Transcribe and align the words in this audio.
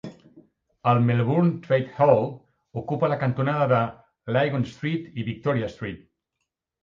El 0.91 1.01
Melbourne 1.09 1.51
Trades 1.65 1.99
Hall 2.05 2.23
ocupa 2.81 3.11
la 3.13 3.19
cantonada 3.25 3.81
de 3.89 4.35
Lygon 4.37 4.67
Street 4.71 5.11
i 5.11 5.27
Victoria 5.31 5.69
Street. 5.75 6.01